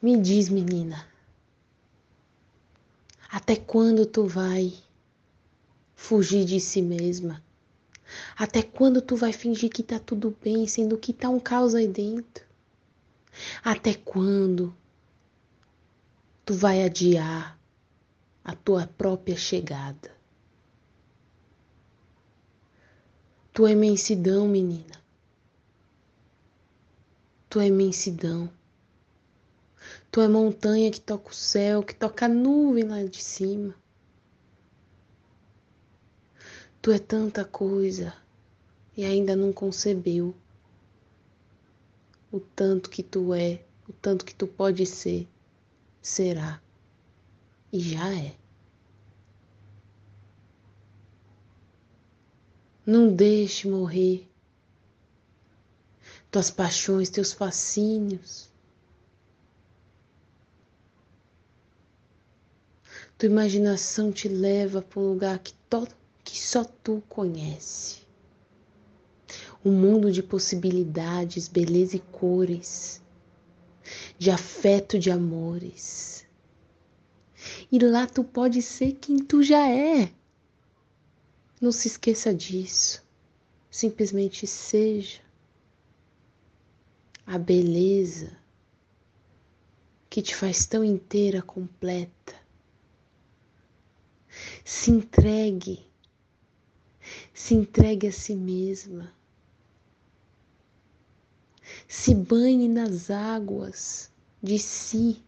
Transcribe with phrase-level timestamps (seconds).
[0.00, 1.04] Me diz, menina,
[3.28, 4.72] até quando tu vai
[5.96, 7.42] fugir de si mesma?
[8.36, 11.88] Até quando tu vai fingir que tá tudo bem, sendo que tá um caos aí
[11.88, 12.46] dentro?
[13.64, 14.72] Até quando
[16.44, 17.58] tu vai adiar
[18.44, 20.16] a tua própria chegada?
[23.52, 25.02] Tua imensidão, menina.
[27.50, 28.48] Tua imensidão.
[30.10, 33.74] Tu é montanha que toca o céu, que toca a nuvem lá de cima.
[36.80, 38.14] Tu é tanta coisa
[38.96, 40.34] e ainda não concebeu
[42.32, 45.28] o tanto que tu é, o tanto que tu pode ser,
[46.00, 46.60] será
[47.72, 48.34] e já é.
[52.84, 54.26] Não deixe morrer
[56.30, 58.47] tuas paixões, teus fascínios.
[63.18, 65.88] Tua imaginação te leva para um lugar que, to,
[66.22, 68.06] que só tu conhece.
[69.64, 73.02] Um mundo de possibilidades, beleza e cores,
[74.16, 76.24] de afeto, de amores.
[77.72, 80.12] E lá tu pode ser quem tu já é.
[81.60, 83.04] Não se esqueça disso.
[83.68, 85.20] Simplesmente seja
[87.26, 88.30] a beleza
[90.08, 92.37] que te faz tão inteira, completa.
[94.70, 95.82] Se entregue,
[97.32, 99.10] se entregue a si mesma.
[101.88, 105.24] Se banhe nas águas de si.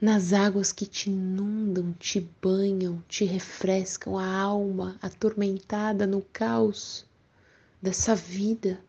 [0.00, 7.04] Nas águas que te inundam, te banham, te refrescam a alma atormentada no caos
[7.82, 8.82] dessa vida.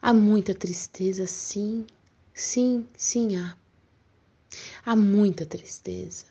[0.00, 1.84] Há muita tristeza, sim,
[2.34, 3.56] sim, sim há.
[4.84, 6.26] Há muita tristeza,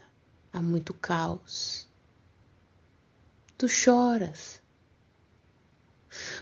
[0.51, 1.87] há muito caos.
[3.57, 4.61] Tu choras,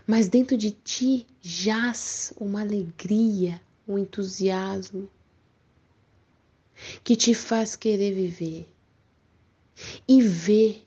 [0.05, 5.09] mas dentro de ti jaz uma alegria, um entusiasmo
[7.03, 8.69] que te faz querer viver
[10.07, 10.85] e ver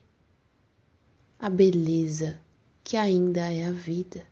[1.39, 2.39] a beleza
[2.83, 4.30] que ainda é a vida.